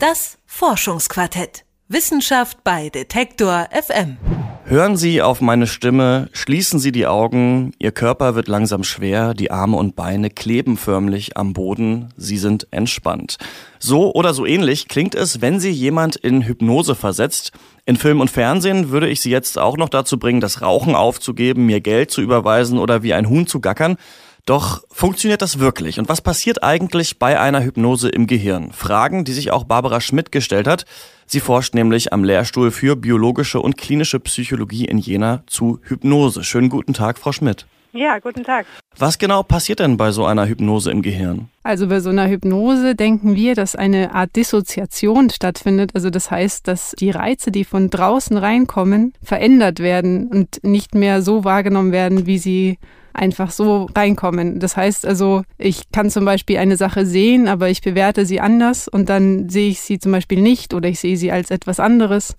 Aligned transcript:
Das 0.00 0.38
Forschungsquartett. 0.46 1.66
Wissenschaft 1.88 2.64
bei 2.64 2.88
Detektor 2.88 3.68
FM. 3.70 4.16
Hören 4.64 4.96
Sie 4.96 5.20
auf 5.20 5.42
meine 5.42 5.66
Stimme, 5.66 6.30
schließen 6.32 6.80
Sie 6.80 6.90
die 6.90 7.06
Augen, 7.06 7.72
Ihr 7.78 7.92
Körper 7.92 8.34
wird 8.34 8.48
langsam 8.48 8.82
schwer, 8.82 9.34
die 9.34 9.50
Arme 9.50 9.76
und 9.76 9.96
Beine 9.96 10.30
kleben 10.30 10.78
förmlich 10.78 11.36
am 11.36 11.52
Boden, 11.52 12.14
Sie 12.16 12.38
sind 12.38 12.66
entspannt. 12.70 13.36
So 13.78 14.14
oder 14.14 14.32
so 14.32 14.46
ähnlich 14.46 14.88
klingt 14.88 15.14
es, 15.14 15.42
wenn 15.42 15.60
Sie 15.60 15.70
jemand 15.70 16.16
in 16.16 16.46
Hypnose 16.46 16.94
versetzt. 16.94 17.52
In 17.84 17.96
Film 17.96 18.22
und 18.22 18.30
Fernsehen 18.30 18.88
würde 18.88 19.10
ich 19.10 19.20
Sie 19.20 19.30
jetzt 19.30 19.58
auch 19.58 19.76
noch 19.76 19.90
dazu 19.90 20.18
bringen, 20.18 20.40
das 20.40 20.62
Rauchen 20.62 20.94
aufzugeben, 20.94 21.66
mir 21.66 21.82
Geld 21.82 22.10
zu 22.10 22.22
überweisen 22.22 22.78
oder 22.78 23.02
wie 23.02 23.12
ein 23.12 23.28
Huhn 23.28 23.46
zu 23.46 23.60
gackern. 23.60 23.98
Doch 24.46 24.82
funktioniert 24.90 25.42
das 25.42 25.58
wirklich? 25.58 25.98
Und 25.98 26.08
was 26.08 26.20
passiert 26.20 26.62
eigentlich 26.62 27.18
bei 27.18 27.38
einer 27.38 27.62
Hypnose 27.62 28.08
im 28.08 28.26
Gehirn? 28.26 28.72
Fragen, 28.72 29.24
die 29.24 29.32
sich 29.32 29.50
auch 29.50 29.64
Barbara 29.64 30.00
Schmidt 30.00 30.32
gestellt 30.32 30.66
hat. 30.66 30.84
Sie 31.26 31.40
forscht 31.40 31.74
nämlich 31.74 32.12
am 32.12 32.24
Lehrstuhl 32.24 32.70
für 32.70 32.96
biologische 32.96 33.60
und 33.60 33.76
klinische 33.76 34.18
Psychologie 34.20 34.86
in 34.86 34.98
Jena 34.98 35.44
zu 35.46 35.80
Hypnose. 35.82 36.42
Schönen 36.42 36.68
guten 36.68 36.94
Tag, 36.94 37.18
Frau 37.18 37.32
Schmidt. 37.32 37.66
Ja, 37.92 38.18
guten 38.20 38.44
Tag. 38.44 38.66
Was 38.96 39.18
genau 39.18 39.42
passiert 39.42 39.80
denn 39.80 39.96
bei 39.96 40.12
so 40.12 40.24
einer 40.24 40.46
Hypnose 40.46 40.92
im 40.92 41.02
Gehirn? 41.02 41.48
Also 41.64 41.88
bei 41.88 41.98
so 42.00 42.10
einer 42.10 42.28
Hypnose 42.28 42.94
denken 42.94 43.34
wir, 43.34 43.54
dass 43.54 43.74
eine 43.74 44.14
Art 44.14 44.36
Dissoziation 44.36 45.28
stattfindet. 45.30 45.90
Also 45.94 46.08
das 46.08 46.30
heißt, 46.30 46.68
dass 46.68 46.92
die 46.98 47.10
Reize, 47.10 47.50
die 47.50 47.64
von 47.64 47.90
draußen 47.90 48.36
reinkommen, 48.36 49.12
verändert 49.22 49.80
werden 49.80 50.28
und 50.28 50.62
nicht 50.62 50.94
mehr 50.94 51.22
so 51.22 51.44
wahrgenommen 51.44 51.90
werden, 51.90 52.26
wie 52.26 52.38
sie 52.38 52.78
einfach 53.12 53.50
so 53.50 53.88
reinkommen. 53.94 54.60
Das 54.60 54.76
heißt 54.76 55.04
also, 55.04 55.42
ich 55.58 55.90
kann 55.90 56.10
zum 56.10 56.24
Beispiel 56.24 56.58
eine 56.58 56.76
Sache 56.76 57.04
sehen, 57.04 57.48
aber 57.48 57.70
ich 57.70 57.82
bewerte 57.82 58.24
sie 58.24 58.40
anders 58.40 58.86
und 58.86 59.08
dann 59.08 59.48
sehe 59.48 59.68
ich 59.68 59.80
sie 59.80 59.98
zum 59.98 60.12
Beispiel 60.12 60.40
nicht 60.40 60.74
oder 60.74 60.88
ich 60.88 61.00
sehe 61.00 61.16
sie 61.16 61.32
als 61.32 61.50
etwas 61.50 61.80
anderes. 61.80 62.36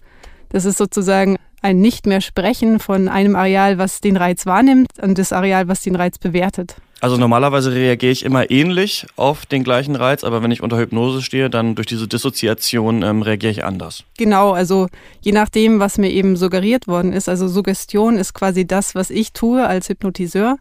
Das 0.49 0.63
ist 0.63 0.77
sozusagen 0.77 1.37
ein 1.61 1.79
nicht 1.79 2.05
mehr 2.05 2.21
Sprechen 2.21 2.79
von 2.79 3.07
einem 3.07 3.35
Areal, 3.35 3.77
was 3.77 4.01
den 4.01 4.17
Reiz 4.17 4.45
wahrnimmt 4.45 4.91
und 5.01 5.17
das 5.17 5.31
Areal, 5.31 5.67
was 5.67 5.81
den 5.81 5.95
Reiz 5.95 6.17
bewertet. 6.17 6.75
Also 7.01 7.17
normalerweise 7.17 7.73
reagiere 7.73 8.11
ich 8.11 8.23
immer 8.23 8.51
ähnlich 8.51 9.07
auf 9.15 9.47
den 9.47 9.63
gleichen 9.63 9.95
Reiz, 9.95 10.23
aber 10.23 10.43
wenn 10.43 10.51
ich 10.51 10.61
unter 10.61 10.77
Hypnose 10.77 11.23
stehe, 11.23 11.49
dann 11.49 11.73
durch 11.73 11.87
diese 11.87 12.07
Dissoziation 12.07 13.01
ähm, 13.01 13.23
reagiere 13.23 13.51
ich 13.51 13.63
anders. 13.63 14.03
Genau, 14.17 14.51
also 14.51 14.87
je 15.19 15.31
nachdem, 15.31 15.79
was 15.79 15.97
mir 15.97 16.11
eben 16.11 16.35
suggeriert 16.35 16.87
worden 16.87 17.11
ist. 17.11 17.27
Also 17.27 17.47
Suggestion 17.47 18.17
ist 18.17 18.35
quasi 18.35 18.67
das, 18.67 18.93
was 18.93 19.09
ich 19.09 19.33
tue 19.33 19.65
als 19.65 19.89
Hypnotiseur. 19.89 20.57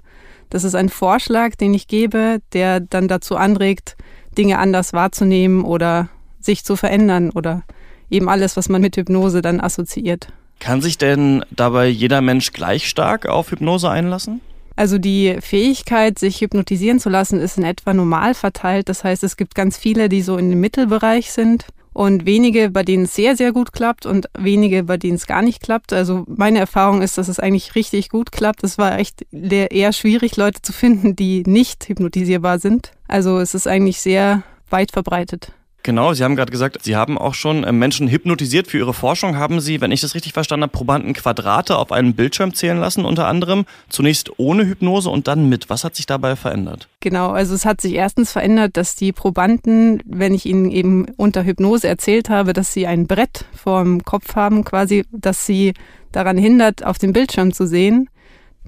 Das 0.49 0.65
ist 0.65 0.75
ein 0.75 0.89
Vorschlag, 0.89 1.57
den 1.57 1.75
ich 1.75 1.89
gebe, 1.89 2.41
der 2.55 2.81
dann 2.81 3.07
dazu 3.07 3.37
anregt, 3.37 3.97
Dinge 4.39 4.59
anders 4.59 4.95
wahrzunehmen 4.95 5.63
oder 5.63 6.09
sich 6.41 6.65
zu 6.65 6.75
verändern 6.75 7.29
oder 7.31 7.65
eben 8.09 8.31
alles, 8.31 8.57
was 8.57 8.71
man 8.71 8.81
mit 8.81 8.97
Hypnose 8.97 9.43
dann 9.43 9.61
assoziiert. 9.61 10.29
Kann 10.61 10.81
sich 10.81 10.99
denn 10.99 11.45
dabei 11.51 11.89
jeder 11.89 12.21
Mensch 12.21 12.53
gleich 12.53 12.89
stark 12.89 13.27
auf 13.27 13.51
Hypnose 13.51 13.91
einlassen? 13.91 14.41
Also 14.77 14.99
die 14.99 15.37
Fähigkeit, 15.41 16.19
sich 16.19 16.41
hypnotisieren 16.41 17.01
zu 17.01 17.09
lassen, 17.09 17.41
ist 17.41 17.59
in 17.59 17.65
etwa 17.65 17.93
normal 17.93 18.35
verteilt. 18.35 18.89
Das 18.89 19.03
heißt, 19.03 19.25
es 19.25 19.37
gibt 19.37 19.55
ganz 19.55 19.77
viele, 19.77 20.09
die 20.09 20.23
so 20.23 20.37
in 20.37 20.49
dem 20.51 20.61
Mittelbereich 20.61 21.33
sind 21.33 21.67
und 21.93 22.25
wenige, 22.25 22.71
bei 22.71 22.83
denen 22.83 23.05
es 23.05 23.15
sehr, 23.15 23.37
sehr 23.37 23.53
gut 23.53 23.73
klappt 23.73 24.07
und 24.07 24.29
wenige, 24.39 24.85
bei 24.85 24.97
denen 24.97 25.17
es 25.17 25.27
gar 25.27 25.43
nicht 25.43 25.61
klappt. 25.61 25.93
Also 25.93 26.25
meine 26.29 26.61
Erfahrung 26.61 27.03
ist, 27.03 27.19
dass 27.19 27.29
es 27.29 27.41
eigentlich 27.41 27.75
richtig 27.75 28.09
gut 28.09 28.31
klappt. 28.31 28.63
Es 28.63 28.79
war 28.79 28.99
echt 28.99 29.27
eher 29.33 29.93
schwierig, 29.93 30.37
Leute 30.37 30.63
zu 30.63 30.73
finden, 30.73 31.17
die 31.17 31.43
nicht 31.47 31.89
hypnotisierbar 31.89 32.59
sind. 32.59 32.93
Also 33.09 33.39
es 33.39 33.55
ist 33.55 33.67
eigentlich 33.67 34.01
sehr 34.01 34.45
weit 34.71 34.93
verbreitet. 34.93 35.53
Genau, 35.83 36.13
Sie 36.13 36.25
haben 36.25 36.37
gerade 36.37 36.53
gesagt, 36.53 36.79
Sie 36.83 36.97
haben 36.97 37.17
auch 37.17 37.35
schon 37.35 37.65
äh, 37.65 37.73
Menschen 37.73 38.09
hypnotisiert. 38.09 38.67
Für 38.67 38.79
Ihre 38.79 38.95
Forschung 38.95 39.37
haben 39.37 39.61
Sie, 39.61 39.81
wenn 39.81 39.93
ich 39.93 40.01
das 40.01 40.15
richtig 40.15 40.33
verstanden 40.33 40.65
habe, 40.65 40.73
Probanden 40.73 41.15
Quadrate 41.15 41.77
auf 41.77 41.93
einem 41.93 42.15
Bildschirm 42.15 42.55
zählen 42.55 42.79
lassen, 42.79 43.05
unter 43.05 43.27
anderem. 43.27 43.65
Zunächst 43.89 44.39
ohne 44.39 44.67
Hypnose 44.67 45.09
und 45.09 45.27
dann 45.29 45.49
mit. 45.49 45.71
Was 45.71 45.85
hat 45.85 45.97
sich 45.97 46.07
dabei 46.07 46.37
verändert? 46.37 46.89
Genau, 47.01 47.31
also 47.31 47.55
es 47.55 47.65
hat 47.65 47.81
sich 47.81 47.95
erstens 47.95 48.33
verändert, 48.33 48.77
dass 48.77 48.95
die 48.95 49.13
Probanden, 49.13 50.03
wenn 50.05 50.35
ich 50.35 50.47
ihnen 50.47 50.71
eben 50.71 51.07
unter 51.17 51.45
Hypnose 51.45 51.89
erzählt 51.89 52.29
habe, 52.29 52.53
dass 52.53 52.73
sie 52.73 52.87
ein 52.87 53.07
Brett 53.07 53.47
vorm 53.55 54.05
Kopf 54.05 54.37
haben, 54.37 54.65
quasi, 54.65 55.05
dass 55.13 55.47
sie 55.47 55.73
daran 56.13 56.37
hindert, 56.37 56.85
auf 56.85 56.99
dem 56.99 57.13
Bildschirm 57.13 57.53
zu 57.53 57.67
sehen, 57.67 58.09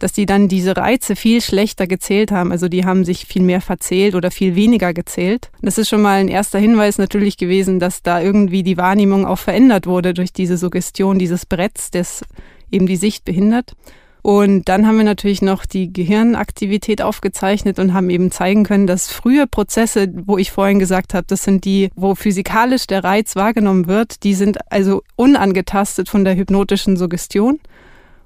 dass 0.02 0.12
die 0.12 0.26
dann 0.26 0.48
diese 0.48 0.76
Reize 0.76 1.16
viel 1.16 1.40
schlechter 1.40 1.86
gezählt 1.86 2.32
haben. 2.32 2.50
Also 2.50 2.68
die 2.68 2.84
haben 2.84 3.04
sich 3.04 3.26
viel 3.26 3.42
mehr 3.42 3.60
verzählt 3.60 4.14
oder 4.14 4.30
viel 4.30 4.56
weniger 4.56 4.92
gezählt. 4.92 5.50
Das 5.62 5.78
ist 5.78 5.88
schon 5.88 6.02
mal 6.02 6.18
ein 6.18 6.28
erster 6.28 6.58
Hinweis 6.58 6.98
natürlich 6.98 7.36
gewesen, 7.36 7.78
dass 7.78 8.02
da 8.02 8.20
irgendwie 8.20 8.62
die 8.62 8.76
Wahrnehmung 8.76 9.26
auch 9.26 9.38
verändert 9.38 9.86
wurde 9.86 10.14
durch 10.14 10.32
diese 10.32 10.56
Suggestion 10.56 11.18
dieses 11.18 11.46
Bretts, 11.46 11.90
das 11.90 12.22
eben 12.70 12.86
die 12.86 12.96
Sicht 12.96 13.24
behindert. 13.24 13.74
Und 14.22 14.68
dann 14.68 14.86
haben 14.86 14.98
wir 14.98 15.04
natürlich 15.04 15.42
noch 15.42 15.66
die 15.66 15.92
Gehirnaktivität 15.92 17.02
aufgezeichnet 17.02 17.80
und 17.80 17.92
haben 17.92 18.08
eben 18.08 18.30
zeigen 18.30 18.62
können, 18.62 18.86
dass 18.86 19.10
frühe 19.10 19.48
Prozesse, 19.48 20.08
wo 20.26 20.38
ich 20.38 20.52
vorhin 20.52 20.78
gesagt 20.78 21.12
habe, 21.12 21.26
das 21.26 21.42
sind 21.42 21.64
die, 21.64 21.90
wo 21.96 22.14
physikalisch 22.14 22.86
der 22.86 23.02
Reiz 23.02 23.34
wahrgenommen 23.34 23.88
wird, 23.88 24.22
die 24.22 24.34
sind 24.34 24.58
also 24.70 25.02
unangetastet 25.16 26.08
von 26.08 26.24
der 26.24 26.36
hypnotischen 26.36 26.96
Suggestion. 26.96 27.58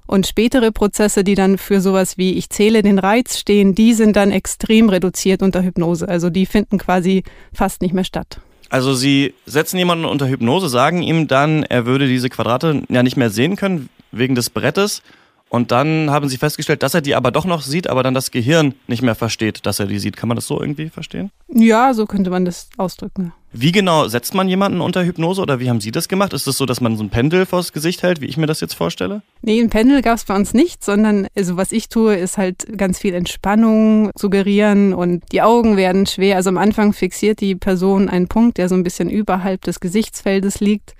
Und 0.07 0.25
spätere 0.25 0.71
Prozesse, 0.71 1.23
die 1.23 1.35
dann 1.35 1.57
für 1.57 1.81
sowas 1.81 2.17
wie 2.17 2.33
ich 2.33 2.49
zähle 2.49 2.81
den 2.81 2.97
Reiz 2.97 3.37
stehen, 3.37 3.75
die 3.75 3.93
sind 3.93 4.15
dann 4.15 4.31
extrem 4.31 4.89
reduziert 4.89 5.43
unter 5.43 5.61
Hypnose. 5.63 6.07
Also 6.07 6.29
die 6.29 6.45
finden 6.45 6.77
quasi 6.77 7.23
fast 7.53 7.81
nicht 7.81 7.93
mehr 7.93 8.05
statt. 8.05 8.39
Also 8.69 8.93
Sie 8.93 9.33
setzen 9.45 9.77
jemanden 9.77 10.05
unter 10.05 10.27
Hypnose, 10.27 10.67
sagen 10.67 11.01
ihm 11.01 11.27
dann, 11.27 11.63
er 11.63 11.85
würde 11.85 12.07
diese 12.07 12.29
Quadrate 12.29 12.81
ja 12.89 13.03
nicht 13.03 13.15
mehr 13.15 13.29
sehen 13.29 13.55
können 13.55 13.89
wegen 14.11 14.35
des 14.35 14.49
Brettes 14.49 15.03
und 15.49 15.71
dann 15.71 16.09
haben 16.11 16.27
sie 16.27 16.37
festgestellt, 16.37 16.83
dass 16.83 16.93
er 16.93 17.01
die 17.01 17.15
aber 17.15 17.31
doch 17.31 17.45
noch 17.45 17.61
sieht, 17.61 17.89
aber 17.89 18.03
dann 18.03 18.13
das 18.13 18.31
Gehirn 18.31 18.73
nicht 18.87 19.01
mehr 19.01 19.15
versteht, 19.15 19.65
dass 19.65 19.79
er 19.79 19.85
die 19.85 19.99
sieht. 19.99 20.17
Kann 20.17 20.27
man 20.27 20.35
das 20.35 20.47
so 20.47 20.59
irgendwie 20.59 20.89
verstehen? 20.89 21.31
Ja, 21.47 21.93
so 21.93 22.05
könnte 22.05 22.29
man 22.29 22.43
das 22.43 22.69
ausdrücken. 22.77 23.31
Wie 23.53 23.71
genau 23.71 24.09
setzt 24.09 24.35
man 24.35 24.49
jemanden 24.49 24.81
unter 24.81 25.05
Hypnose 25.05 25.41
oder 25.41 25.59
wie 25.61 25.69
haben 25.69 25.79
Sie 25.79 25.91
das 25.91 26.09
gemacht? 26.09 26.33
Ist 26.33 26.41
es 26.41 26.45
das 26.45 26.57
so, 26.57 26.65
dass 26.65 26.81
man 26.81 26.97
so 26.97 27.03
ein 27.03 27.09
Pendel 27.09 27.45
vors 27.45 27.71
Gesicht 27.71 28.03
hält, 28.03 28.19
wie 28.19 28.25
ich 28.25 28.35
mir 28.35 28.45
das 28.45 28.59
jetzt 28.59 28.73
vorstelle? 28.73 29.21
Nee, 29.41 29.61
ein 29.61 29.69
Pendel 29.69 30.01
gab 30.01 30.17
es 30.17 30.25
bei 30.25 30.35
uns 30.35 30.53
nicht, 30.53 30.83
sondern 30.83 31.27
also 31.35 31.55
was 31.55 31.71
ich 31.71 31.87
tue, 31.87 32.15
ist 32.15 32.37
halt 32.37 32.67
ganz 32.77 32.99
viel 32.99 33.13
Entspannung 33.13 34.11
suggerieren 34.17 34.93
und 34.93 35.23
die 35.31 35.41
Augen 35.41 35.77
werden 35.77 36.05
schwer. 36.05 36.35
Also 36.35 36.49
am 36.49 36.57
Anfang 36.57 36.91
fixiert 36.91 37.39
die 37.39 37.55
Person 37.55 38.09
einen 38.09 38.27
Punkt, 38.27 38.57
der 38.57 38.67
so 38.67 38.75
ein 38.75 38.83
bisschen 38.83 39.09
überhalb 39.09 39.61
des 39.61 39.79
Gesichtsfeldes 39.79 40.59
liegt. 40.59 40.93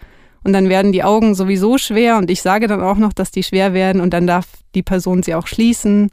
Und 0.47 0.53
dann 0.53 0.69
werden 0.69 0.93
die 0.93 1.03
Augen 1.03 1.35
sowieso 1.35 1.77
schwer 1.77 2.15
und 2.15 2.31
ich 2.31 2.41
sage 2.41 2.67
dann 2.67 2.81
auch 2.81 2.95
noch, 2.95 3.11
dass 3.11 3.31
die 3.31 3.43
schwer 3.43 3.73
werden 3.73 3.99
und 3.99 4.13
dann 4.13 4.25
darf 4.25 4.45
die 4.75 4.81
Person 4.81 5.21
sie 5.21 5.35
auch 5.35 5.45
schließen. 5.45 6.09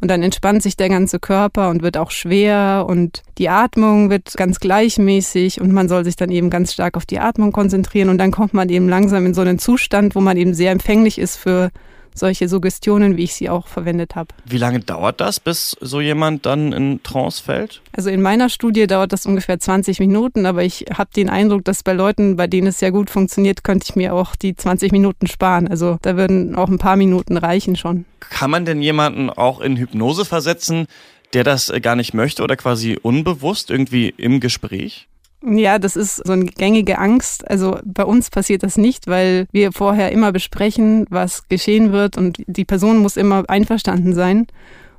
Und 0.00 0.08
dann 0.08 0.22
entspannt 0.22 0.62
sich 0.62 0.76
der 0.76 0.88
ganze 0.88 1.18
Körper 1.18 1.68
und 1.68 1.82
wird 1.82 1.96
auch 1.96 2.12
schwer 2.12 2.86
und 2.88 3.24
die 3.38 3.48
Atmung 3.48 4.08
wird 4.08 4.34
ganz 4.36 4.60
gleichmäßig 4.60 5.60
und 5.60 5.72
man 5.72 5.88
soll 5.88 6.04
sich 6.04 6.14
dann 6.14 6.30
eben 6.30 6.48
ganz 6.48 6.72
stark 6.72 6.96
auf 6.96 7.06
die 7.06 7.18
Atmung 7.18 7.50
konzentrieren 7.50 8.08
und 8.08 8.18
dann 8.18 8.30
kommt 8.30 8.54
man 8.54 8.68
eben 8.68 8.88
langsam 8.88 9.26
in 9.26 9.34
so 9.34 9.40
einen 9.40 9.58
Zustand, 9.58 10.14
wo 10.14 10.20
man 10.20 10.36
eben 10.36 10.54
sehr 10.54 10.70
empfänglich 10.70 11.18
ist 11.18 11.34
für 11.34 11.72
solche 12.14 12.48
Suggestionen, 12.48 13.16
wie 13.16 13.24
ich 13.24 13.34
sie 13.34 13.48
auch 13.48 13.66
verwendet 13.66 14.14
habe. 14.16 14.28
Wie 14.44 14.58
lange 14.58 14.80
dauert 14.80 15.20
das, 15.20 15.40
bis 15.40 15.76
so 15.80 16.00
jemand 16.00 16.46
dann 16.46 16.72
in 16.72 17.02
Trance 17.02 17.42
fällt? 17.42 17.82
Also 17.92 18.10
in 18.10 18.22
meiner 18.22 18.48
Studie 18.48 18.86
dauert 18.86 19.12
das 19.12 19.26
ungefähr 19.26 19.58
20 19.58 20.00
Minuten, 20.00 20.46
aber 20.46 20.62
ich 20.62 20.86
habe 20.96 21.10
den 21.14 21.28
Eindruck, 21.28 21.64
dass 21.64 21.82
bei 21.82 21.92
Leuten, 21.92 22.36
bei 22.36 22.46
denen 22.46 22.68
es 22.68 22.78
sehr 22.78 22.92
gut 22.92 23.10
funktioniert, 23.10 23.64
könnte 23.64 23.86
ich 23.88 23.96
mir 23.96 24.14
auch 24.14 24.36
die 24.36 24.56
20 24.56 24.92
Minuten 24.92 25.26
sparen. 25.26 25.68
Also 25.68 25.98
da 26.02 26.16
würden 26.16 26.54
auch 26.54 26.68
ein 26.68 26.78
paar 26.78 26.96
Minuten 26.96 27.36
reichen 27.36 27.76
schon. 27.76 28.04
Kann 28.20 28.50
man 28.50 28.64
denn 28.64 28.82
jemanden 28.82 29.30
auch 29.30 29.60
in 29.60 29.76
Hypnose 29.76 30.24
versetzen, 30.24 30.86
der 31.32 31.44
das 31.44 31.72
gar 31.82 31.96
nicht 31.96 32.14
möchte 32.14 32.42
oder 32.42 32.56
quasi 32.56 32.98
unbewusst 33.00 33.70
irgendwie 33.70 34.12
im 34.16 34.40
Gespräch? 34.40 35.08
Ja, 35.44 35.78
das 35.78 35.96
ist 35.96 36.16
so 36.24 36.32
eine 36.32 36.44
gängige 36.44 36.98
Angst. 36.98 37.48
Also 37.50 37.78
bei 37.84 38.04
uns 38.04 38.30
passiert 38.30 38.62
das 38.62 38.76
nicht, 38.76 39.06
weil 39.08 39.46
wir 39.52 39.72
vorher 39.72 40.12
immer 40.12 40.32
besprechen, 40.32 41.06
was 41.10 41.48
geschehen 41.48 41.92
wird 41.92 42.16
und 42.16 42.42
die 42.46 42.64
Person 42.64 42.98
muss 42.98 43.16
immer 43.16 43.44
einverstanden 43.48 44.14
sein. 44.14 44.46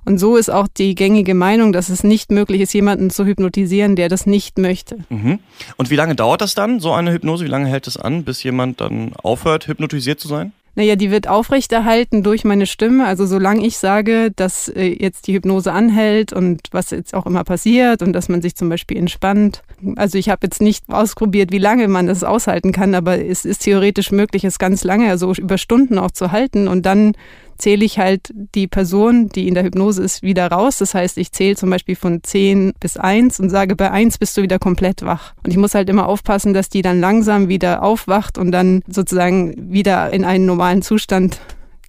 Und 0.06 0.18
so 0.18 0.36
ist 0.36 0.50
auch 0.50 0.68
die 0.68 0.96
gängige 0.96 1.34
Meinung, 1.34 1.72
dass 1.72 1.88
es 1.88 2.04
nicht 2.04 2.30
möglich 2.30 2.62
ist, 2.62 2.74
jemanden 2.74 3.10
zu 3.10 3.26
hypnotisieren, 3.26 3.96
der 3.96 4.10
das 4.10 4.26
nicht 4.26 4.58
möchte. 4.58 4.98
Mhm. 5.10 5.40
Und 5.78 5.90
wie 5.90 5.96
lange 5.96 6.16
dauert 6.16 6.42
das 6.42 6.56
dann, 6.56 6.82
so 6.82 6.92
eine 6.92 7.14
Hypnose? 7.14 7.46
Wie 7.46 7.50
lange 7.50 7.68
hält 7.68 7.88
es 7.88 7.96
an, 7.96 8.24
bis 8.24 8.44
jemand 8.44 8.82
dann 8.82 9.14
aufhört, 9.16 9.68
hypnotisiert 9.68 10.20
zu 10.20 10.28
sein? 10.28 10.52
Naja, 10.76 10.96
die 10.96 11.12
wird 11.12 11.28
aufrechterhalten 11.28 12.24
durch 12.24 12.44
meine 12.44 12.66
Stimme. 12.66 13.06
Also 13.06 13.28
solange 13.28 13.66
ich 13.66 13.78
sage, 13.78 14.32
dass 14.36 14.70
äh, 14.70 14.86
jetzt 15.00 15.28
die 15.28 15.34
Hypnose 15.34 15.72
anhält 15.72 16.34
und 16.34 16.62
was 16.72 16.90
jetzt 16.90 17.14
auch 17.14 17.28
immer 17.28 17.44
passiert 17.44 18.02
und 18.02 18.14
dass 18.14 18.28
man 18.28 18.42
sich 18.42 18.56
zum 18.56 18.70
Beispiel 18.70 18.98
entspannt. 18.98 19.62
Also 19.98 20.18
ich 20.18 20.30
habe 20.30 20.48
jetzt 20.48 20.62
nicht 20.62 20.90
ausprobiert, 20.90 21.52
wie 21.52 21.60
lange 21.60 21.88
man 21.88 22.08
das 22.08 22.24
aushalten 22.24 22.72
kann, 22.72 22.96
aber 22.96 23.24
es 23.24 23.46
ist 23.46 23.64
theoretisch 23.64 24.12
möglich, 24.12 24.44
es 24.46 24.58
ganz 24.58 24.84
lange, 24.84 25.10
also 25.10 25.34
über 25.34 25.60
Stunden 25.60 26.00
auch 26.00 26.12
zu 26.12 26.32
halten 26.32 26.68
und 26.68 26.86
dann 26.86 27.14
zähle 27.58 27.86
ich 27.86 28.00
halt 28.00 28.32
die 28.56 28.68
Person, 28.68 29.30
die 29.30 29.48
in 29.48 29.54
der 29.54 29.64
Hypnose 29.64 30.04
ist, 30.04 30.24
wieder 30.24 30.48
raus. 30.48 30.78
Das 30.78 30.94
heißt, 30.94 31.18
ich 31.18 31.32
zähle 31.32 31.56
zum 31.56 31.70
Beispiel 31.70 31.96
von 31.96 32.24
10 32.24 32.74
bis 32.80 32.98
1 32.98 33.40
und 33.40 33.50
sage, 33.50 33.76
bei 33.76 33.92
1 33.92 34.18
bist 34.18 34.38
du 34.38 34.42
wieder 34.42 34.60
komplett 34.60 35.04
wach. 35.04 35.34
Und 35.44 35.52
ich 35.52 35.58
muss 35.58 35.76
halt 35.76 35.90
immer 35.90 36.08
aufpassen, 36.08 36.54
dass 36.54 36.70
die 36.70 36.82
dann 36.82 37.00
langsam 37.00 37.48
wieder 37.48 37.84
aufwacht 37.84 38.38
und 38.38 38.52
dann 38.52 38.82
sozusagen 38.88 39.72
wieder 39.72 40.12
in 40.12 40.26
einen 40.26 40.46
normalen 40.46 40.82
Zustand 40.82 41.40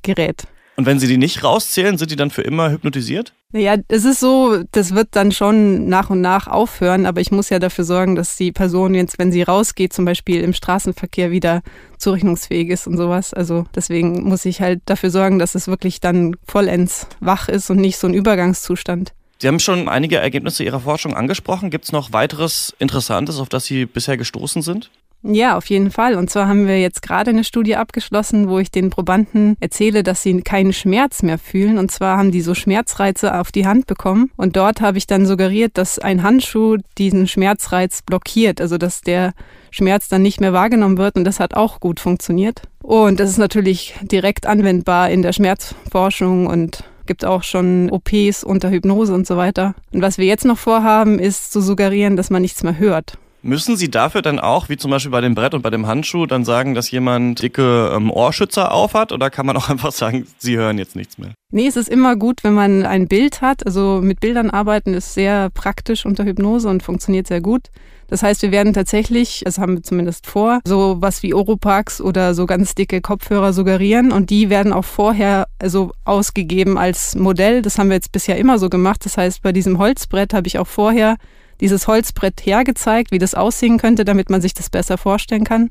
gerät. 0.03 0.45
Und 0.77 0.87
wenn 0.87 0.99
Sie 0.99 1.07
die 1.07 1.19
nicht 1.19 1.45
rauszählen, 1.45 1.99
sind 1.99 2.11
die 2.11 2.17
dann 2.17 2.31
für 2.31 2.43
immer 2.43 2.71
hypnotisiert? 2.71 3.33
Naja, 3.55 3.77
es 3.87 4.05
ist 4.05 4.19
so, 4.19 4.65
das 4.73 4.97
wird 4.97 5.11
dann 5.13 5.31
schon 5.31 5.89
nach 5.89 6.11
und 6.11 6.21
nach 6.21 6.49
aufhören, 6.49 7.07
aber 7.07 7.21
ich 7.21 7.31
muss 7.31 7.51
ja 7.51 7.61
dafür 7.61 7.85
sorgen, 7.85 8.17
dass 8.17 8.35
die 8.35 8.51
Person 8.51 8.97
jetzt, 8.97 9.17
wenn 9.21 9.31
sie 9.31 9.43
rausgeht, 9.43 9.93
zum 9.93 10.05
Beispiel 10.05 10.41
im 10.41 10.53
Straßenverkehr 10.53 11.31
wieder 11.31 11.63
zurechnungsfähig 11.97 12.71
ist 12.71 12.89
und 12.89 12.97
sowas. 12.97 13.33
Also 13.33 13.65
deswegen 13.73 14.25
muss 14.25 14.45
ich 14.45 14.61
halt 14.61 14.81
dafür 14.87 15.11
sorgen, 15.11 15.39
dass 15.39 15.55
es 15.55 15.69
wirklich 15.69 16.01
dann 16.01 16.35
vollends 16.49 17.07
wach 17.21 17.49
ist 17.49 17.71
und 17.71 17.77
nicht 17.77 17.97
so 17.97 18.09
ein 18.09 18.15
Übergangszustand. 18.15 19.13
Sie 19.39 19.47
haben 19.47 19.61
schon 19.61 19.89
einige 19.89 20.17
Ergebnisse 20.17 20.65
Ihrer 20.65 20.81
Forschung 20.81 21.15
angesprochen. 21.15 21.71
Gibt 21.71 21.85
es 21.85 21.93
noch 21.93 22.13
weiteres 22.13 22.75
Interessantes, 22.81 23.39
auf 23.39 23.49
das 23.49 23.67
Sie 23.67 23.87
bisher 23.87 24.17
gestoßen 24.17 24.63
sind? 24.63 24.91
Ja, 25.27 25.57
auf 25.57 25.67
jeden 25.71 25.91
Fall. 25.91 26.17
Und 26.17 26.29
zwar 26.29 26.49
haben 26.49 26.67
wir 26.67 26.79
jetzt 26.79 27.01
gerade 27.01 27.31
eine 27.31 27.45
Studie 27.45 27.77
abgeschlossen, 27.77 28.51
wo 28.51 28.59
ich 28.59 28.71
den 28.71 28.91
Probanden 28.91 29.57
erzähle, 29.59 30.03
dass 30.03 30.23
sie 30.23 30.43
keinen 30.43 30.75
Schmerz 30.75 31.23
mehr 31.23 31.39
fühlen. 31.39 31.79
Und 31.79 31.91
zwar 31.91 32.19
haben 32.19 32.31
die 32.31 32.43
so 32.43 32.55
Schmerzreize 32.55 33.35
auf 33.41 33.51
die 33.51 33.67
Hand 33.67 33.87
bekommen. 33.87 34.31
Und 34.37 34.57
dort 34.57 34.83
habe 34.83 34.99
ich 34.99 35.07
dann 35.07 35.25
suggeriert, 35.25 35.79
dass 35.79 35.99
ein 35.99 36.23
Handschuh 36.23 36.77
diesen 36.99 37.27
Schmerzreiz 37.27 38.03
blockiert, 38.03 38.61
also 38.61 38.77
dass 38.77 39.01
der 39.01 39.33
Schmerz 39.71 40.09
dann 40.09 40.21
nicht 40.21 40.43
mehr 40.43 40.53
wahrgenommen 40.53 40.99
wird. 40.99 41.17
Und 41.17 41.25
das 41.25 41.41
hat 41.41 41.55
auch 41.55 41.81
gut 41.81 42.01
funktioniert. 42.01 42.61
Und 42.83 43.19
das 43.19 43.31
ist 43.31 43.39
natürlich 43.39 43.95
direkt 44.03 44.45
anwendbar 44.45 45.09
in 45.09 45.23
der 45.23 45.33
Schmerzforschung 45.33 46.47
und 46.47 46.85
gibt 47.07 47.25
auch 47.25 47.43
schon 47.43 47.91
OPs 47.91 48.45
unter 48.45 48.69
Hypnose 48.69 49.15
und 49.15 49.27
so 49.27 49.39
weiter. 49.39 49.75
Und 49.91 50.03
was 50.03 50.19
wir 50.19 50.27
jetzt 50.27 50.45
noch 50.45 50.59
vorhaben, 50.59 51.19
ist 51.19 51.51
zu 51.51 51.63
suggerieren, 51.63 52.17
dass 52.17 52.29
man 52.29 52.43
nichts 52.43 52.63
mehr 52.63 52.79
hört. 52.79 53.17
Müssen 53.47 53.77
Sie 53.77 53.91
dafür 53.91 54.23
dann 54.23 54.39
auch, 54.39 54.71
wie 54.71 54.79
zum 54.79 54.91
Beispiel 54.91 55.11
bei 55.11 55.21
dem 55.21 55.35
Brett 55.35 55.53
und 55.53 55.61
bei 55.61 55.69
dem 55.69 55.87
Handschuh, 55.87 56.25
dann 56.25 56.47
sagen, 56.47 56.75
dass 56.75 56.91
jemand 56.91 57.43
dicke 57.43 57.93
ähm, 57.95 58.11
Ohrschützer 58.11 58.73
aufhat? 58.73 59.13
Oder 59.13 59.29
kann 59.29 59.45
man 59.45 59.55
auch 59.59 59.69
einfach 59.71 59.93
sagen, 59.93 60.27
Sie 60.39 60.57
hören 60.57 60.79
jetzt 60.79 60.97
nichts 60.97 61.19
mehr? 61.19 61.35
Nee, 61.53 61.67
es 61.67 61.77
ist 61.77 61.91
immer 61.91 62.17
gut, 62.17 62.43
wenn 62.43 62.55
man 62.55 62.87
ein 62.87 63.07
Bild 63.07 63.43
hat. 63.43 63.67
Also 63.67 64.01
mit 64.03 64.21
Bildern 64.21 64.49
arbeiten 64.49 64.95
ist 64.95 65.13
sehr 65.13 65.51
praktisch 65.51 66.07
unter 66.07 66.25
Hypnose 66.25 66.71
und 66.71 66.83
funktioniert 66.83 67.27
sehr 67.27 67.43
gut. 67.43 67.69
Das 68.07 68.23
heißt, 68.23 68.41
wir 68.41 68.51
werden 68.51 68.73
tatsächlich, 68.73 69.43
das 69.45 69.59
haben 69.59 69.75
wir 69.75 69.83
zumindest 69.83 70.27
vor, 70.27 70.61
so 70.67 70.97
was 71.01 71.23
wie 71.23 71.35
Oropax 71.35 72.01
oder 72.01 72.33
so 72.33 72.47
ganz 72.47 72.75
dicke 72.75 73.03
Kopfhörer 73.03 73.53
suggerieren 73.53 74.11
und 74.11 74.31
die 74.31 74.49
werden 74.49 74.73
auch 74.73 74.87
vorher 74.87 75.49
also 75.59 75.93
ausgegeben 76.07 76.79
als 76.79 77.15
Modell. 77.15 77.61
Das 77.61 77.77
haben 77.77 77.89
wir 77.89 77.97
jetzt 77.97 78.13
bisher 78.13 78.39
immer 78.39 78.59
so 78.59 78.71
gemacht. 78.71 79.05
Das 79.05 79.19
heißt, 79.19 79.43
bei 79.43 79.53
diesem 79.53 79.79
Holzbrett 79.79 80.33
habe 80.33 80.47
ich 80.47 80.59
auch 80.59 80.67
vorher 80.67 81.17
dieses 81.61 81.87
Holzbrett 81.87 82.41
hergezeigt, 82.45 83.11
wie 83.11 83.19
das 83.19 83.35
aussehen 83.35 83.79
könnte, 83.79 84.05
damit 84.05 84.31
man 84.31 84.41
sich 84.41 84.55
das 84.55 84.71
besser 84.71 84.99
vorstellen 84.99 85.45
kann. 85.45 85.71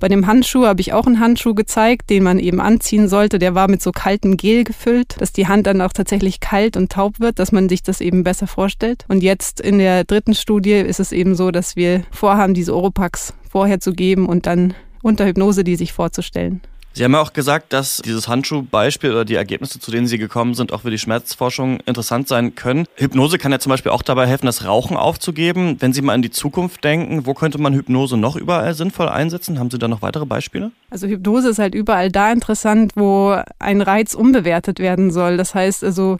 Bei 0.00 0.08
dem 0.08 0.28
Handschuh 0.28 0.64
habe 0.64 0.80
ich 0.80 0.92
auch 0.92 1.06
einen 1.06 1.18
Handschuh 1.18 1.54
gezeigt, 1.54 2.08
den 2.08 2.22
man 2.22 2.38
eben 2.38 2.60
anziehen 2.60 3.08
sollte. 3.08 3.40
Der 3.40 3.56
war 3.56 3.68
mit 3.68 3.82
so 3.82 3.90
kaltem 3.90 4.36
Gel 4.36 4.62
gefüllt, 4.62 5.16
dass 5.20 5.32
die 5.32 5.48
Hand 5.48 5.66
dann 5.66 5.80
auch 5.80 5.92
tatsächlich 5.92 6.38
kalt 6.38 6.76
und 6.76 6.92
taub 6.92 7.18
wird, 7.18 7.40
dass 7.40 7.50
man 7.50 7.68
sich 7.68 7.82
das 7.82 8.00
eben 8.00 8.22
besser 8.22 8.46
vorstellt. 8.46 9.04
Und 9.08 9.24
jetzt 9.24 9.60
in 9.60 9.78
der 9.78 10.04
dritten 10.04 10.34
Studie 10.34 10.74
ist 10.74 11.00
es 11.00 11.10
eben 11.10 11.34
so, 11.34 11.50
dass 11.50 11.74
wir 11.74 12.04
vorhaben, 12.12 12.54
diese 12.54 12.76
Oropax 12.76 13.34
vorher 13.50 13.80
zu 13.80 13.92
geben 13.92 14.26
und 14.26 14.46
dann 14.46 14.74
unter 15.02 15.26
Hypnose 15.26 15.64
die 15.64 15.76
sich 15.76 15.92
vorzustellen. 15.92 16.60
Sie 16.94 17.04
haben 17.04 17.12
ja 17.12 17.20
auch 17.20 17.32
gesagt, 17.32 17.72
dass 17.72 17.98
dieses 17.98 18.26
Handschuhbeispiel 18.26 19.12
oder 19.12 19.24
die 19.24 19.36
Ergebnisse, 19.36 19.78
zu 19.78 19.90
denen 19.90 20.08
Sie 20.08 20.18
gekommen 20.18 20.54
sind, 20.54 20.72
auch 20.72 20.80
für 20.80 20.90
die 20.90 20.98
Schmerzforschung 20.98 21.78
interessant 21.86 22.26
sein 22.26 22.56
können. 22.56 22.86
Hypnose 22.96 23.38
kann 23.38 23.52
ja 23.52 23.60
zum 23.60 23.70
Beispiel 23.70 23.92
auch 23.92 24.02
dabei 24.02 24.26
helfen, 24.26 24.46
das 24.46 24.64
Rauchen 24.64 24.96
aufzugeben. 24.96 25.76
Wenn 25.78 25.92
Sie 25.92 26.02
mal 26.02 26.14
in 26.14 26.22
die 26.22 26.30
Zukunft 26.30 26.82
denken, 26.82 27.24
wo 27.24 27.34
könnte 27.34 27.58
man 27.58 27.72
Hypnose 27.72 28.16
noch 28.16 28.34
überall 28.34 28.74
sinnvoll 28.74 29.08
einsetzen? 29.08 29.60
Haben 29.60 29.70
Sie 29.70 29.78
da 29.78 29.86
noch 29.86 30.02
weitere 30.02 30.26
Beispiele? 30.26 30.72
Also 30.90 31.06
Hypnose 31.06 31.50
ist 31.50 31.60
halt 31.60 31.74
überall 31.74 32.10
da 32.10 32.32
interessant, 32.32 32.92
wo 32.96 33.36
ein 33.60 33.80
Reiz 33.80 34.14
umbewertet 34.14 34.80
werden 34.80 35.12
soll. 35.12 35.36
Das 35.36 35.54
heißt 35.54 35.84
also, 35.84 36.18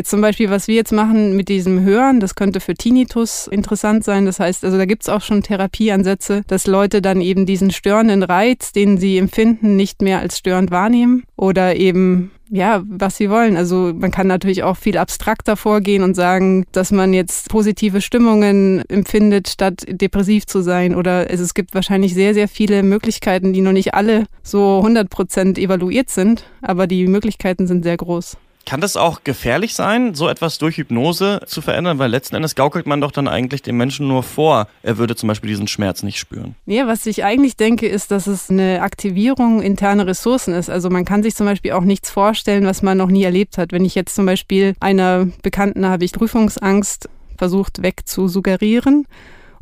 Jetzt 0.00 0.08
zum 0.08 0.22
Beispiel, 0.22 0.48
was 0.48 0.66
wir 0.66 0.76
jetzt 0.76 0.92
machen 0.92 1.36
mit 1.36 1.50
diesem 1.50 1.82
Hören, 1.82 2.20
das 2.20 2.34
könnte 2.34 2.60
für 2.60 2.72
Tinnitus 2.72 3.46
interessant 3.46 4.02
sein. 4.02 4.24
Das 4.24 4.40
heißt, 4.40 4.64
also 4.64 4.78
da 4.78 4.86
gibt 4.86 5.02
es 5.02 5.10
auch 5.10 5.20
schon 5.20 5.42
Therapieansätze, 5.42 6.40
dass 6.46 6.66
Leute 6.66 7.02
dann 7.02 7.20
eben 7.20 7.44
diesen 7.44 7.70
störenden 7.70 8.22
Reiz, 8.22 8.72
den 8.72 8.96
sie 8.96 9.18
empfinden, 9.18 9.76
nicht 9.76 10.00
mehr 10.00 10.20
als 10.20 10.38
störend 10.38 10.70
wahrnehmen 10.70 11.24
oder 11.36 11.76
eben 11.76 12.30
ja, 12.48 12.82
was 12.88 13.18
sie 13.18 13.28
wollen. 13.28 13.58
Also 13.58 13.92
man 13.94 14.10
kann 14.10 14.26
natürlich 14.26 14.62
auch 14.62 14.78
viel 14.78 14.96
abstrakter 14.96 15.54
vorgehen 15.58 16.02
und 16.02 16.14
sagen, 16.14 16.64
dass 16.72 16.92
man 16.92 17.12
jetzt 17.12 17.50
positive 17.50 18.00
Stimmungen 18.00 18.82
empfindet, 18.88 19.50
statt 19.50 19.84
depressiv 19.86 20.46
zu 20.46 20.62
sein. 20.62 20.94
Oder 20.94 21.30
es, 21.30 21.40
es 21.40 21.52
gibt 21.52 21.74
wahrscheinlich 21.74 22.14
sehr, 22.14 22.32
sehr 22.32 22.48
viele 22.48 22.82
Möglichkeiten, 22.82 23.52
die 23.52 23.60
noch 23.60 23.72
nicht 23.72 23.92
alle 23.92 24.24
so 24.42 24.78
100 24.78 25.10
Prozent 25.10 25.58
evaluiert 25.58 26.08
sind, 26.08 26.44
aber 26.62 26.86
die 26.86 27.06
Möglichkeiten 27.06 27.66
sind 27.66 27.82
sehr 27.82 27.98
groß. 27.98 28.38
Kann 28.70 28.80
das 28.80 28.96
auch 28.96 29.24
gefährlich 29.24 29.74
sein, 29.74 30.14
so 30.14 30.28
etwas 30.28 30.58
durch 30.58 30.76
Hypnose 30.76 31.40
zu 31.44 31.60
verändern? 31.60 31.98
Weil 31.98 32.08
letzten 32.08 32.36
Endes 32.36 32.54
gaukelt 32.54 32.86
man 32.86 33.00
doch 33.00 33.10
dann 33.10 33.26
eigentlich 33.26 33.62
dem 33.62 33.76
Menschen 33.76 34.06
nur 34.06 34.22
vor, 34.22 34.68
er 34.84 34.96
würde 34.96 35.16
zum 35.16 35.26
Beispiel 35.26 35.48
diesen 35.48 35.66
Schmerz 35.66 36.04
nicht 36.04 36.20
spüren. 36.20 36.54
Ja, 36.66 36.86
was 36.86 37.04
ich 37.06 37.24
eigentlich 37.24 37.56
denke, 37.56 37.88
ist, 37.88 38.12
dass 38.12 38.28
es 38.28 38.48
eine 38.48 38.82
Aktivierung 38.82 39.60
interner 39.60 40.06
Ressourcen 40.06 40.54
ist. 40.54 40.70
Also 40.70 40.88
man 40.88 41.04
kann 41.04 41.24
sich 41.24 41.34
zum 41.34 41.46
Beispiel 41.46 41.72
auch 41.72 41.82
nichts 41.82 42.12
vorstellen, 42.12 42.64
was 42.64 42.80
man 42.80 42.96
noch 42.96 43.08
nie 43.08 43.24
erlebt 43.24 43.58
hat. 43.58 43.72
Wenn 43.72 43.84
ich 43.84 43.96
jetzt 43.96 44.14
zum 44.14 44.24
Beispiel 44.24 44.74
einer 44.78 45.26
Bekannten 45.42 45.86
habe 45.86 46.04
ich 46.04 46.12
Prüfungsangst 46.12 47.08
versucht 47.38 47.82
wegzusuggerieren. 47.82 49.08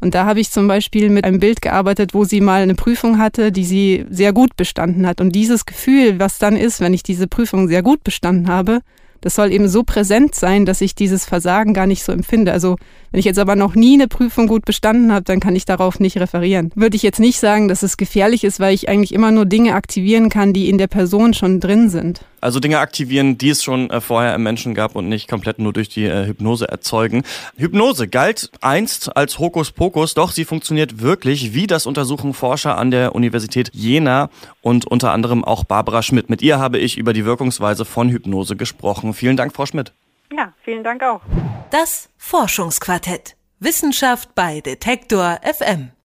Und 0.00 0.15
da 0.15 0.27
habe 0.27 0.41
ich 0.41 0.50
zum 0.50 0.69
Beispiel 0.69 1.11
mit 1.11 1.25
einem 1.25 1.41
Bild 1.41 1.61
gearbeitet, 1.61 2.15
wo 2.15 2.25
sie 2.25 2.41
mal 2.41 2.62
eine 2.62 2.75
Prüfung 2.75 3.19
hatte, 3.19 3.50
die 3.50 3.65
sie 3.65 4.05
sehr 4.11 4.33
gut 4.33 4.56
bestanden 4.56 5.06
hat. 5.06 5.21
Und 5.21 5.33
dieses 5.33 5.67
Gefühl, 5.67 6.21
was 6.21 6.39
dann 6.39 6.56
ist, 6.56 6.81
wenn 6.81 6.95
ich 6.95 7.03
diese 7.03 7.27
Prüfung 7.27 7.69
sehr 7.69 7.83
gut 7.83 8.05
bestanden 8.05 8.49
habe, 8.49 8.81
das 9.20 9.35
soll 9.35 9.53
eben 9.53 9.69
so 9.69 9.82
präsent 9.82 10.35
sein, 10.35 10.67
dass 10.67 10.81
ich 10.81 10.94
dieses 10.94 11.25
Versagen 11.25 11.75
gar 11.75 11.87
nicht 11.87 12.03
so 12.03 12.12
empfinde. 12.12 12.53
Also 12.53 12.76
wenn 13.11 13.20
ich 13.20 13.25
jetzt 13.25 13.38
aber 13.38 13.56
noch 13.56 13.75
nie 13.75 13.94
eine 13.94 14.09
Prüfung 14.09 14.47
gut 14.47 14.65
bestanden 14.65 15.12
habe, 15.12 15.25
dann 15.25 15.41
kann 15.41 15.56
ich 15.56 15.65
darauf 15.65 15.99
nicht 15.99 16.19
referieren. 16.19 16.70
Würde 16.75 16.97
ich 16.97 17.03
jetzt 17.03 17.20
nicht 17.20 17.41
sagen, 17.41 17.69
dass 17.69 17.82
es 17.82 17.97
gefährlich 17.97 18.44
ist, 18.44 18.61
weil 18.61 18.75
ich 18.75 18.88
eigentlich 18.88 19.15
immer 19.15 19.31
nur 19.31 19.47
Dinge 19.47 19.75
aktivieren 19.75 20.29
kann, 20.29 20.53
die 20.53 20.69
in 20.69 20.79
der 20.79 20.88
Person 20.88 21.32
schon 21.32 21.61
drin 21.61 21.88
sind. 21.88 22.20
Also 22.41 22.61
Dinge 22.61 22.79
aktivieren, 22.79 23.37
die 23.37 23.50
es 23.50 23.65
schon 23.65 23.91
äh, 23.91 24.00
vorher 24.00 24.35
im 24.35 24.44
Menschen 24.44 24.75
gab 24.75 24.94
und 24.94 25.09
nicht 25.09 25.29
komplett 25.29 25.59
nur 25.59 25.73
durch 25.73 25.88
die 25.88 26.05
äh, 26.05 26.26
Hypnose 26.26 26.69
erzeugen. 26.69 27.25
Hypnose 27.56 28.06
galt 28.06 28.50
einst 28.61 29.17
als 29.17 29.41
Hokuspokus, 29.41 30.15
doch 30.15 30.31
sie 30.31 30.44
funktioniert 30.44 31.00
wirklich, 31.00 31.53
wie 31.55 31.67
das 31.67 31.87
untersuchen 31.87 32.35
Forscher 32.35 32.79
an 32.79 32.93
der 32.93 33.17
Universität 33.17 33.70
Jena 33.72 34.31
und 34.63 34.87
unter 34.87 35.13
anderem 35.13 35.44
auch 35.44 35.65
Barbara 35.65 36.03
Schmidt. 36.03 36.31
Mit 36.31 36.43
ihr 36.43 36.60
habe 36.60 36.79
ich 36.79 36.96
über 36.96 37.13
die 37.13 37.25
Wirkungsweise 37.25 37.84
von 37.84 38.08
Hypnose 38.08 38.55
gesprochen. 38.55 39.07
Vielen 39.12 39.36
Dank, 39.36 39.55
Frau 39.55 39.67
Schmidt. 39.67 39.93
Ja, 40.32 40.53
vielen 40.62 40.84
Dank 40.84 41.03
auch. 41.03 41.20
Das 41.70 42.08
Forschungsquartett. 42.17 43.36
Wissenschaft 43.60 44.34
bei 44.34 44.60
Detektor 44.60 45.41
FM. 45.43 45.91